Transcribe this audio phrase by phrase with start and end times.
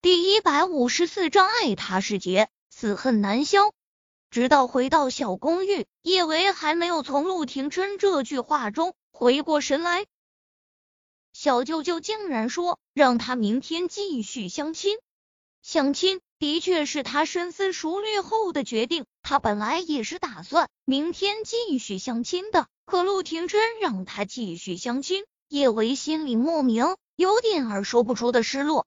[0.00, 3.72] 第一百五十四章爱他是劫，此恨难消。
[4.30, 10.06] 直到回到小公寓，叶维还没有从陆廷琛这句话中回过神来。
[11.32, 14.96] 小舅舅竟然说让他明天继续相亲，
[15.62, 19.04] 相亲的确是他深思熟虑后的决定。
[19.24, 28.86] 他本来也是打算明天继续相亲的，可陆廷琛让他继续相亲，叶维心里莫名有点儿说不出的失落。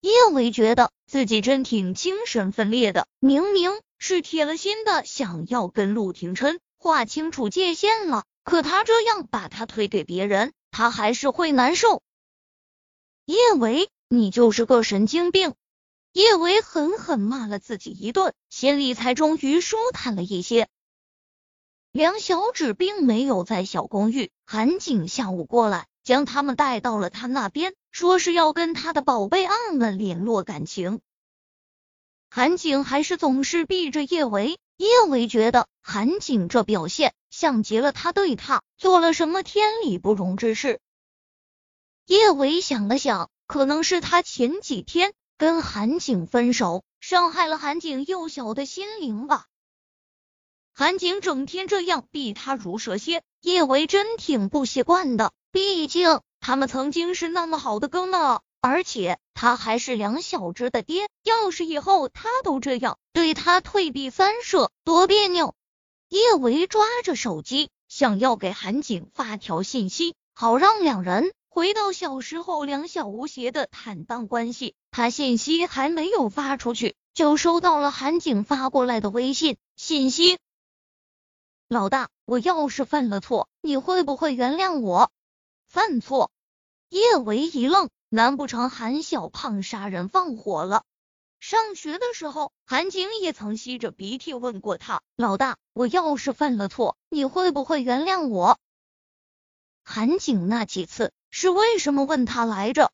[0.00, 12.00] 叶维觉得自己真挺精神分裂的，明明是铁了心的想要跟陆廷琛划清楚界限了，可他这样把他推给别人，他还是会难受。
[13.24, 15.54] 叶维，你就是个神经病！
[16.12, 20.68] 叶维狠狠骂了自己一顿，心里才终于舒坦了一些。
[21.90, 25.88] 梁小芷并没有在小公寓，韩景下午过来。
[26.04, 31.00] 将他们带到了他那边，说是要跟他的宝贝案们联络感情。
[32.30, 40.80] 韩景还是总是避着叶维，叶维觉得韩景这表现像极了他对他做了什么天理不容之事。
[42.06, 49.46] 叶维想了想，可能是他前几天跟韩景分手，伤害了韩景幼小的心灵吧。
[50.74, 55.32] 韩景整天这样避他如蛇蝎，叶维真挺不习惯的。
[55.50, 61.08] 毕竟他们曾经是那么好的哥们，而且他还是梁小芝的爹。
[61.22, 65.54] 要是以后他都这样对他退避三舍，多别扭！
[66.08, 74.74] 叶维抓着手机，想要给韩景发条信息，好让两人回到小时候两小无邪的坦荡关系。
[74.90, 80.38] 他信息还没有发出去，就收到了韩景发过来的微信信息
[81.68, 85.10] ：“老大，我要是犯了错，你会不会原谅我？”
[85.68, 86.30] 犯错，
[86.88, 90.82] 叶维一愣，难不成韩小胖杀人放火了？
[91.40, 98.58] 上学的时候，韩景也曾吸着鼻涕问过他：“老大，我要是犯了错，你会不会原谅我？”
[99.84, 102.90] 韩景那几次是为什么问他来着？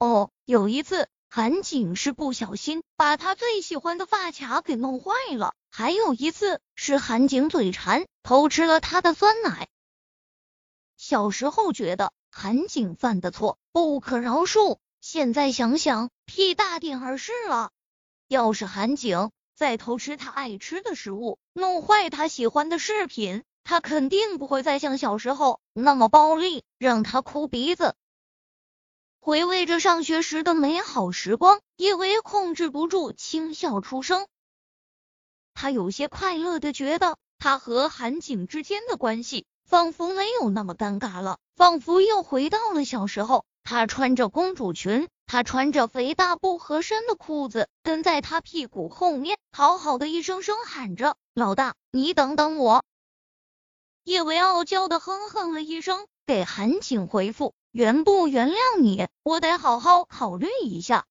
[0.00, 9.68] 哦，有一次韩景是不小心把他最喜欢的发卡给弄坏了，还有一次是韩景嘴馋偷吃了他的酸奶。
[10.98, 17.70] 小时候觉得韩景犯的错不可饶恕，现在想想屁大点儿事了。
[18.26, 27.94] 要是韩景再偷吃他爱吃的食物，弄坏他喜欢的饰品，他肯定不会再像小时候那么暴力，让他哭鼻子。
[29.20, 34.26] 回味着上学时的美好时光，叶维控制不住轻笑出声。
[35.54, 39.46] 他有些快乐的觉得，他和韩景之间的关系。
[39.68, 43.44] 仿佛没有那么尴尬了，仿佛又回到了小时候。
[43.64, 52.82] 他穿着公主裙，他穿着肥大不合身的裤子，跟在他屁股后面，讨好的一声声喊着：“老大，你等等我。”
[54.04, 61.04] 叶维傲娇的哼哼了一声，给韩景回复：“原不原谅你，我得好好考虑一下。”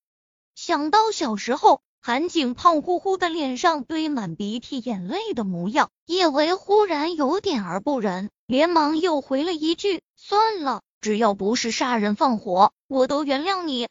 [0.56, 1.82] 想到小时候。
[2.08, 13.90] 韩景胖乎乎的脸上堆满鼻涕眼泪的模样，叶维忽然有点儿不忍，连忙又回了一句：“算了，只要不是杀人放火，我都原谅你。”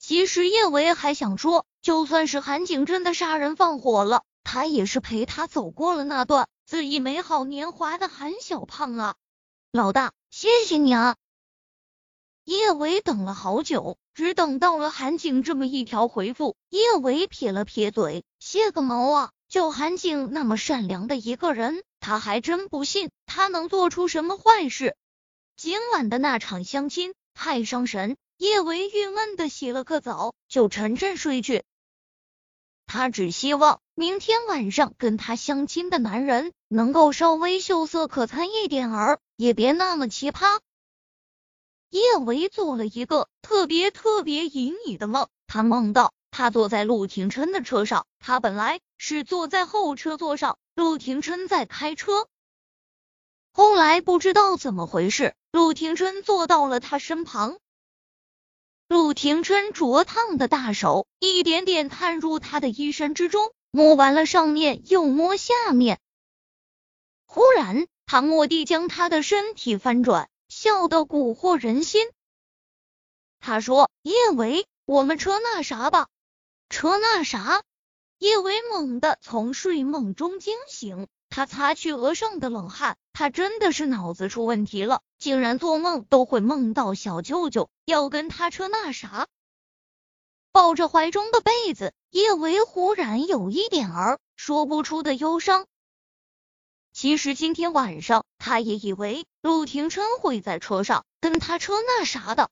[0.00, 9.16] 其实叶维还想说，就算是韩景真的杀人放火了，他也是陪他走过了那段恣意美好年华的韩小胖啊。
[9.70, 11.16] 老大，谢谢你啊！
[12.50, 13.96] 叶维等了好久。
[14.12, 19.30] 只等到了韩景这么一条回复，叶维撇了撇嘴，谢个毛啊！
[19.48, 24.96] 就韩景那么善良的一个人，他还真不信他能做出什么坏事。
[25.56, 31.62] 今晚的那场相亲太伤神，叶维郁闷的洗了个澡，就沉沉睡去。
[32.84, 40.58] 他只希望明天晚上跟他相亲的男人能够稍微秀色可餐一点儿，也别那么奇葩。
[41.90, 52.28] 叶维做了一个特别特别旖旎的梦，他梦到他坐在陆廷琛的车上，他本来是坐在后车座上，陆廷琛在开车。
[53.52, 57.58] 后来不知道怎么回事，陆廷琛坐到了他身旁，
[58.86, 65.98] 陆廷琛灼烫的大手一点点探入他的衣衫之中，摸完了上面又摸下面，
[67.26, 70.28] 忽然他蓦地将他的身体翻转。
[70.50, 72.10] 笑得蛊惑人心。
[73.38, 76.08] 他说：“叶维，我们车那啥吧。”
[76.68, 77.62] 车那啥？
[78.18, 89.26] 叶维猛地从睡梦中惊醒，他擦去额上的冷汗，他真的是脑子出问题了，竟然做梦都会梦到小舅舅要跟他车那啥。
[90.52, 95.66] 抱着怀中的被子，叶维忽然有一点儿说不出的忧伤。
[96.92, 102.50] 其实今天晚上，他也以为陆廷琛会在车上跟他车那啥的，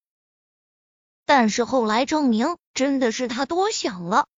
[1.24, 4.28] 但是后来证明，真的是他多想了。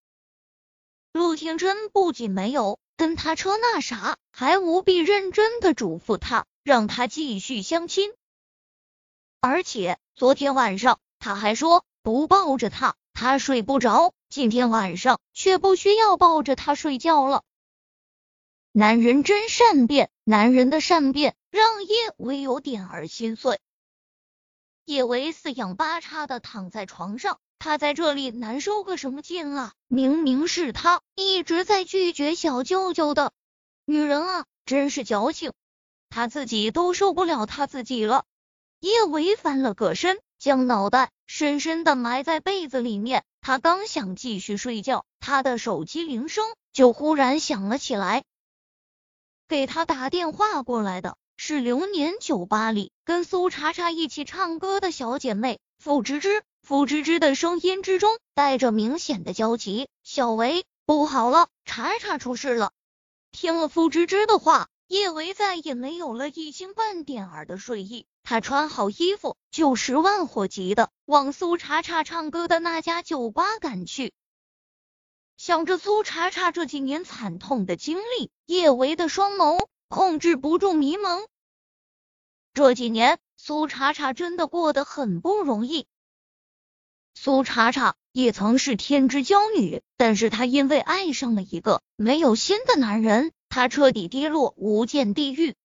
[1.13, 8.13] 陆廷琛不仅没有跟他车那啥，还无比认真的嘱咐他，让他继续相亲。
[9.41, 14.15] 而且昨天晚上他还说不抱着他，他睡不着。
[14.29, 17.43] 今天晚上却不需要抱着他睡觉了。
[18.73, 23.59] 男人真善变，男人的善变让叶维有点儿心碎。
[24.85, 29.73] 叶维四仰八叉的躺在床上，他在这里难受个什么劲啊？
[29.89, 33.33] 明明是他一直在拒绝小舅舅的，
[33.87, 35.53] 女人啊，真是矫情，
[36.09, 38.25] 他自己都受不了他自己了。
[38.79, 43.25] 叶维翻了个身，将脑袋深深的埋在被子里面。
[43.41, 48.23] 他刚想继续睡觉，他的手机铃声就忽然响了起来。
[49.51, 56.45] 给他打电话过来的是流年酒吧里跟苏茶茶一起唱歌的小姐妹付芝芝。
[56.63, 62.71] 付芝芝的声音之中带着明显的焦急：“小维，不好了，茶茶出事了。”
[63.33, 68.07] 听了付芝芝的话，叶维再也没有了一星半点儿的睡意。
[68.23, 74.13] 他穿好衣服，就十万火急的往苏茶茶唱歌的那家酒吧赶去。
[75.43, 81.27] 想着苏茶茶这几年惨痛的经历，叶维的双眸控制不住迷蒙。
[82.53, 85.87] 这几年，苏茶茶真的过得很不容易。
[87.15, 95.57] 苏茶茶也曾是天之娇女，但是她因为爱上了一个没有心的男人，她彻底跌落无间地狱。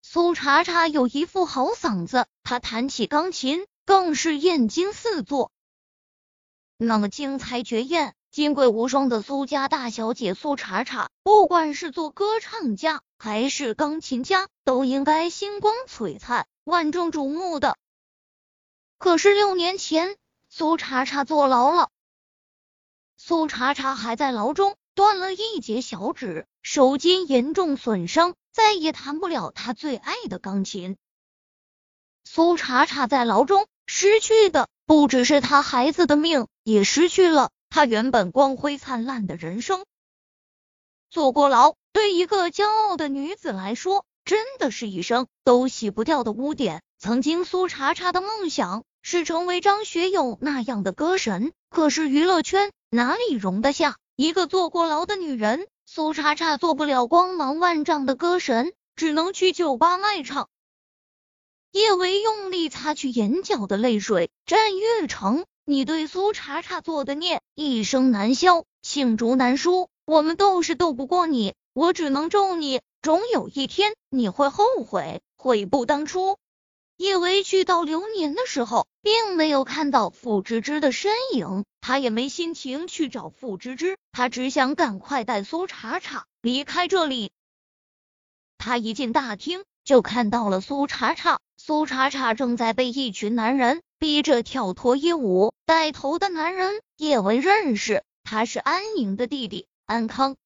[0.00, 5.52] 苏茶茶有一副好嗓子，她弹起钢琴更是艳惊四座，
[6.78, 8.15] 那么精彩绝艳。
[8.30, 17.76] 金贵无双的苏家大小姐苏茶茶，不管是做歌唱家还是钢琴家，都应该星光璀璨、万众瞩目的。
[18.98, 20.16] 可是六年前，
[20.50, 21.88] 苏茶茶坐牢了。
[23.16, 30.98] 苏茶茶还在牢中断了一截小指，手筋严重损伤，再也弹不了他最爱的钢琴。
[32.24, 37.50] 苏茶茶在牢中失去的不只是他孩子的命，也失去了。
[37.76, 39.84] 他原本光辉灿烂的人生，
[41.10, 46.82] 坐过牢，对一个骄傲的女子来说，真的是一生都洗不掉的污点。
[46.96, 55.68] 曾经苏茶茶的梦想是成为张学友那样的歌神，可是娱乐圈哪里容得下一个坐过牢的女人？
[55.84, 60.48] 苏茶茶做不了光芒万丈的歌神，只能去酒吧卖唱。
[61.72, 65.44] 叶维用力擦去眼角的泪水，战月成。
[65.68, 69.90] 你对苏茶茶做的孽，一生难消，罄竹难书。
[70.04, 76.38] 我们斗是斗不过你，我只能咒你，总有一天你会后悔，悔不当初。
[76.96, 87.32] 叶维去到流年的时候，并没有看到傅芝芝的身影，他也没心情去找傅芝芝，他只想赶快带苏茶茶离开这里。
[88.56, 93.82] 他一进大厅，就看到了苏茶茶，苏茶茶正在被一群男人。
[93.98, 100.36] 逼着跳脱衣舞，带头的男人叶文认识，他是安莹的弟弟安康。